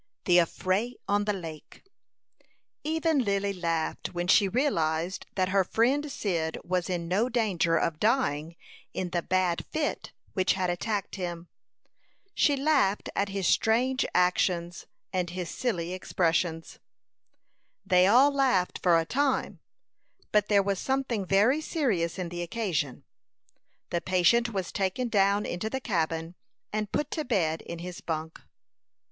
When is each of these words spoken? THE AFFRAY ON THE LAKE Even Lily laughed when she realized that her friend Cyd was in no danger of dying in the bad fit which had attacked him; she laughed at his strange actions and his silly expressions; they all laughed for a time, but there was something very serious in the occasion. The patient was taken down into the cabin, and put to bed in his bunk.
THE 0.25 0.39
AFFRAY 0.39 0.95
ON 1.07 1.25
THE 1.25 1.33
LAKE 1.33 1.83
Even 2.83 3.19
Lily 3.19 3.53
laughed 3.53 4.15
when 4.15 4.25
she 4.27 4.47
realized 4.47 5.27
that 5.35 5.49
her 5.49 5.63
friend 5.63 6.11
Cyd 6.11 6.57
was 6.63 6.89
in 6.89 7.07
no 7.07 7.29
danger 7.29 7.77
of 7.77 7.99
dying 7.99 8.55
in 8.95 9.11
the 9.11 9.21
bad 9.21 9.63
fit 9.69 10.11
which 10.33 10.53
had 10.53 10.71
attacked 10.71 11.17
him; 11.17 11.49
she 12.33 12.55
laughed 12.55 13.11
at 13.15 13.29
his 13.29 13.45
strange 13.45 14.03
actions 14.15 14.87
and 15.13 15.29
his 15.29 15.51
silly 15.51 15.93
expressions; 15.93 16.79
they 17.85 18.07
all 18.07 18.31
laughed 18.33 18.79
for 18.81 18.97
a 18.97 19.05
time, 19.05 19.59
but 20.31 20.47
there 20.47 20.63
was 20.63 20.79
something 20.79 21.27
very 21.27 21.61
serious 21.61 22.17
in 22.17 22.29
the 22.29 22.41
occasion. 22.41 23.03
The 23.91 24.01
patient 24.01 24.51
was 24.51 24.71
taken 24.71 25.09
down 25.09 25.45
into 25.45 25.69
the 25.69 25.79
cabin, 25.79 26.33
and 26.73 26.91
put 26.91 27.11
to 27.11 27.23
bed 27.23 27.61
in 27.61 27.77
his 27.77 28.01
bunk. 28.01 28.41